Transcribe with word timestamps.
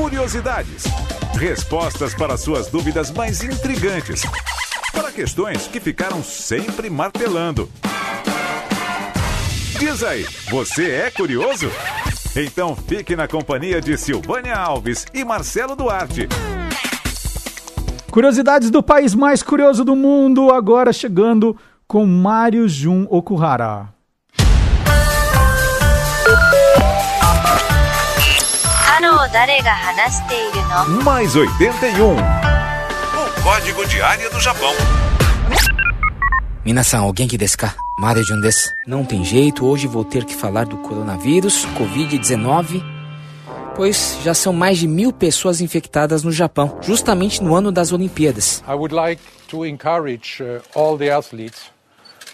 Curiosidades. 0.00 0.84
Respostas 1.36 2.14
para 2.14 2.36
suas 2.36 2.68
dúvidas 2.68 3.10
mais 3.10 3.42
intrigantes. 3.42 4.22
Para 4.92 5.10
questões 5.10 5.66
que 5.66 5.80
ficaram 5.80 6.22
sempre 6.22 6.88
martelando. 6.88 7.68
Diz 9.76 10.04
aí, 10.04 10.24
você 10.48 10.92
é 10.92 11.10
curioso? 11.10 11.68
Então 12.36 12.76
fique 12.76 13.16
na 13.16 13.26
companhia 13.26 13.80
de 13.80 13.98
Silvânia 13.98 14.54
Alves 14.54 15.04
e 15.12 15.24
Marcelo 15.24 15.74
Duarte. 15.74 16.28
Curiosidades 18.08 18.70
do 18.70 18.84
país 18.84 19.16
mais 19.16 19.42
curioso 19.42 19.84
do 19.84 19.96
mundo, 19.96 20.52
agora 20.52 20.92
chegando 20.92 21.56
com 21.88 22.06
Mário 22.06 22.68
Jun 22.68 23.04
Okuhara. 23.10 23.97
Mais 31.04 31.36
81. 31.36 32.14
O 32.14 33.42
código 33.42 33.86
diário 33.86 34.30
do 34.30 34.40
Japão. 34.40 34.72
Minasan, 36.64 37.00
alguém 37.00 37.28
que 37.28 37.36
desu 37.36 37.58
ka? 37.58 37.74
Mario 37.98 38.24
Jun 38.24 38.40
desu. 38.40 38.72
Não 38.86 39.04
tem 39.04 39.22
jeito, 39.22 39.66
hoje 39.66 39.86
vou 39.86 40.02
ter 40.02 40.24
que 40.24 40.34
falar 40.34 40.64
do 40.64 40.78
coronavírus, 40.78 41.66
Covid-19, 41.78 42.82
pois 43.76 44.16
já 44.24 44.32
são 44.32 44.54
mais 44.54 44.78
de 44.78 44.88
mil 44.88 45.12
pessoas 45.12 45.60
infectadas 45.60 46.22
no 46.22 46.32
Japão, 46.32 46.78
justamente 46.80 47.42
no 47.42 47.54
ano 47.54 47.70
das 47.70 47.92
Olimpíadas. 47.92 48.64
I 48.66 48.72
would 48.72 48.94
like 48.94 49.20
to 49.48 49.66
encourage 49.66 50.42
uh, 50.42 50.62
all 50.74 50.96
the 50.96 51.10
athletes 51.10 51.70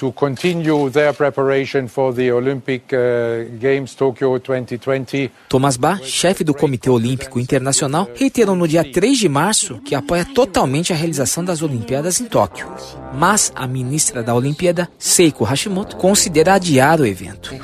to 0.00 0.10
continue 0.12 0.88
their 0.88 1.12
preparation 1.12 1.86
for 1.86 2.14
the 2.14 2.32
Olympic 2.32 2.90
uh, 2.94 3.44
Games 3.58 3.94
Tokyo 3.94 4.38
2020. 4.38 5.30
Thomas 5.46 5.76
Bach, 5.76 6.02
chefe 6.02 6.42
do 6.42 6.54
Comitê 6.54 6.88
Olímpico 6.88 7.38
Internacional, 7.38 8.08
reiterou 8.14 8.56
no 8.56 8.66
dia 8.66 8.82
3 8.82 9.18
de 9.18 9.28
março 9.28 9.78
que 9.80 9.94
apoia 9.94 10.24
totalmente 10.24 10.90
a 10.90 10.96
realização 10.96 11.44
das 11.44 11.60
Olimpíadas 11.60 12.18
em 12.18 12.24
Tóquio 12.24 12.66
mas 13.12 13.52
a 13.54 13.66
ministra 13.66 14.22
da 14.22 14.34
Olimpíada, 14.34 14.88
Seiko 14.98 15.44
Hashimoto, 15.44 15.96
considera 15.96 16.54
adiar 16.54 17.00
o 17.00 17.06
evento. 17.06 17.54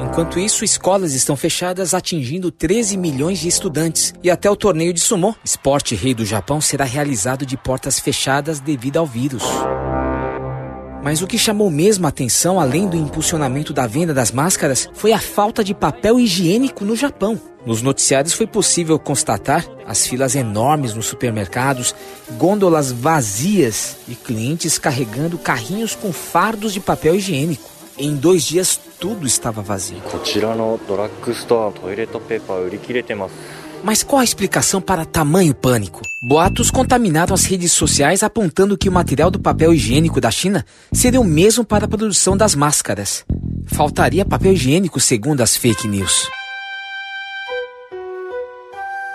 Enquanto 0.00 0.38
isso, 0.38 0.64
escolas 0.64 1.14
estão 1.14 1.36
fechadas, 1.36 1.94
atingindo 1.94 2.50
13 2.50 2.96
milhões 2.96 3.38
de 3.38 3.48
estudantes. 3.48 4.14
E 4.22 4.30
até 4.30 4.50
o 4.50 4.56
torneio 4.56 4.92
de 4.92 5.00
sumô, 5.00 5.34
esporte 5.44 5.94
rei 5.94 6.14
do 6.14 6.24
Japão, 6.24 6.60
será 6.60 6.84
realizado 6.84 7.46
de 7.46 7.56
portas 7.56 7.98
fechadas 7.98 8.60
devido 8.60 8.98
ao 8.98 9.06
vírus. 9.06 9.42
Mas 11.02 11.20
o 11.20 11.26
que 11.26 11.36
chamou 11.36 11.68
mesmo 11.68 12.06
a 12.06 12.10
atenção, 12.10 12.60
além 12.60 12.86
do 12.86 12.96
impulsionamento 12.96 13.72
da 13.72 13.88
venda 13.88 14.14
das 14.14 14.30
máscaras, 14.30 14.88
foi 14.94 15.12
a 15.12 15.18
falta 15.18 15.64
de 15.64 15.74
papel 15.74 16.20
higiênico 16.20 16.84
no 16.84 16.94
Japão. 16.94 17.40
Nos 17.64 17.80
noticiários 17.80 18.34
foi 18.34 18.46
possível 18.46 18.98
constatar 18.98 19.64
as 19.86 20.06
filas 20.06 20.34
enormes 20.34 20.94
nos 20.94 21.06
supermercados, 21.06 21.94
gôndolas 22.32 22.90
vazias 22.90 23.96
e 24.08 24.14
clientes 24.14 24.78
carregando 24.78 25.38
carrinhos 25.38 25.94
com 25.94 26.12
fardos 26.12 26.72
de 26.72 26.80
papel 26.80 27.14
higiênico. 27.14 27.70
Em 27.96 28.16
dois 28.16 28.42
dias, 28.42 28.80
tudo 28.98 29.26
estava 29.26 29.62
vazio. 29.62 30.00
Mas 33.84 34.02
qual 34.02 34.20
a 34.20 34.24
explicação 34.24 34.80
para 34.80 35.04
tamanho 35.04 35.54
pânico? 35.54 36.00
Boatos 36.22 36.70
contaminaram 36.70 37.34
as 37.34 37.44
redes 37.44 37.72
sociais 37.72 38.22
apontando 38.22 38.78
que 38.78 38.88
o 38.88 38.92
material 38.92 39.30
do 39.30 39.40
papel 39.40 39.74
higiênico 39.74 40.20
da 40.20 40.30
China 40.30 40.64
seria 40.92 41.20
o 41.20 41.24
mesmo 41.24 41.64
para 41.64 41.84
a 41.84 41.88
produção 41.88 42.36
das 42.36 42.54
máscaras. 42.54 43.24
Faltaria 43.66 44.24
papel 44.24 44.52
higiênico, 44.52 44.98
segundo 45.00 45.42
as 45.42 45.56
fake 45.56 45.86
news. 45.86 46.28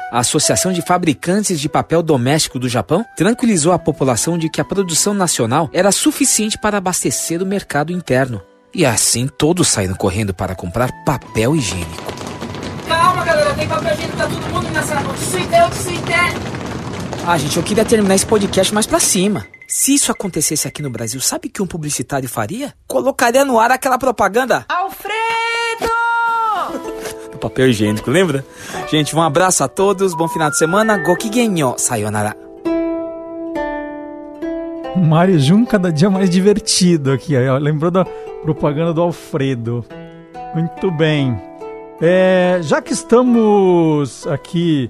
A 0.10 0.20
Associação 0.20 0.72
de 0.72 0.82
Fabricantes 0.82 1.60
de 1.60 1.68
Papel 1.68 2.02
Doméstico 2.02 2.58
do 2.58 2.70
Japão 2.70 3.06
tranquilizou 3.18 3.74
a 3.74 3.80
população 3.80 4.38
de 4.38 4.50
que 4.50 4.62
a 4.62 4.66
produção 4.66 5.14
nacional 5.14 5.70
era 5.74 5.92
suficiente 5.92 6.58
para 6.58 6.78
abastecer 6.78 7.44
o 7.44 7.46
mercado 7.46 7.92
interno. 7.92 8.42
E 8.74 8.86
assim 8.86 9.28
todos 9.28 9.68
saíram 9.68 9.96
correndo 9.96 10.34
para 10.34 10.56
comprar 10.56 10.92
papel 11.04 11.58
higiênico. 11.58 12.14
Calma, 12.88 13.26
galera, 13.26 13.54
tem 13.54 13.68
papel 13.68 13.94
higiênico, 13.94 14.18
tá 14.18 14.28
todo 14.28 14.48
mundo 14.54 14.70
nessa. 14.70 14.96
Ah, 17.30 17.38
gente, 17.38 17.58
eu 17.58 17.64
queria 17.64 17.84
terminar 17.84 18.16
esse 18.16 18.26
podcast 18.26 18.74
mais 18.74 18.88
pra 18.88 19.02
cima. 19.02 19.46
Se 19.68 19.94
isso 19.94 20.10
acontecesse 20.10 20.66
aqui 20.66 20.82
no 20.82 20.90
Brasil, 20.90 21.20
sabe 21.20 21.50
o 21.50 21.52
que 21.52 21.62
um 21.62 21.68
publicitário 21.68 22.30
faria? 22.30 22.74
Colocaria 22.88 23.44
no 23.44 23.60
ar 23.60 23.70
aquela 23.70 23.98
propaganda 23.98 24.66
Alfredo! 24.70 24.77
Do 27.38 27.40
papel 27.40 27.70
higiênico, 27.70 28.10
lembra? 28.10 28.44
Gente, 28.90 29.16
um 29.16 29.22
abraço 29.22 29.64
a 29.64 29.68
todos, 29.68 30.16
bom 30.16 30.28
final 30.28 30.50
de 30.50 30.58
semana, 30.58 30.98
gokigenyo, 30.98 31.76
sayonara. 31.78 32.36
Mário 34.96 35.40
Jun 35.40 35.64
cada 35.64 35.92
dia 35.92 36.10
mais 36.10 36.30
divertido 36.30 37.12
aqui. 37.12 37.36
ó. 37.38 37.58
Lembrou 37.58 37.92
da 37.92 38.04
propaganda 38.42 38.92
do 38.92 39.02
Alfredo. 39.02 39.86
Muito 40.56 40.90
bem. 40.90 41.40
É, 42.02 42.60
já 42.62 42.82
que 42.82 42.94
estamos 42.94 44.26
aqui 44.26 44.90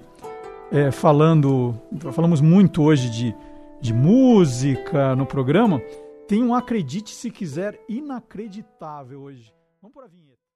é, 0.71 0.91
falando, 0.91 1.75
falamos 2.13 2.39
muito 2.39 2.83
hoje 2.83 3.09
de, 3.09 3.35
de 3.81 3.93
música 3.93 5.13
no 5.15 5.25
programa, 5.25 5.81
tem 6.27 6.41
um 6.41 6.55
Acredite 6.55 7.13
Se 7.13 7.29
Quiser 7.29 7.79
inacreditável 7.89 9.21
hoje. 9.21 9.53
Vamos 9.81 9.93
por 9.93 10.05
a 10.05 10.07
vinheta. 10.07 10.46